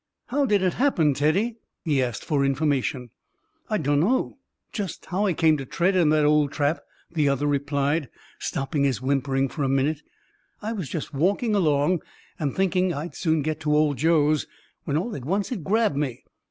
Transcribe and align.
"How 0.29 0.47
did 0.47 0.63
it 0.63 0.73
happen, 0.73 1.13
Teddy?" 1.13 1.57
he 1.85 2.01
asked, 2.01 2.25
for 2.25 2.43
information. 2.43 3.11
"I 3.69 3.77
dunno 3.77 4.39
just 4.73 5.05
how 5.05 5.27
I 5.27 5.33
came 5.33 5.57
to 5.57 5.65
tread 5.67 5.95
in 5.95 6.09
that 6.09 6.25
old 6.25 6.51
trap," 6.51 6.79
the 7.11 7.29
other 7.29 7.45
replied, 7.45 8.09
stopping 8.39 8.83
his 8.83 8.99
whimpering 8.99 9.47
for 9.47 9.61
a 9.61 9.69
minute. 9.69 10.01
"I 10.59 10.73
was 10.73 10.89
just 10.89 11.13
walking 11.13 11.53
along, 11.53 12.01
and 12.39 12.55
thinkin' 12.55 12.91
I'd 12.91 13.13
soon 13.13 13.43
get 13.43 13.59
to 13.59 13.75
Old 13.77 13.97
Joe's, 13.97 14.47
when 14.85 14.97
all 14.97 15.15
at 15.15 15.23
once 15.23 15.51
it 15.51 15.63
grabbed 15.63 15.97
me. 15.97 16.23